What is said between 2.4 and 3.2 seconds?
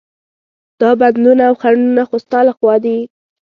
له خوا دي.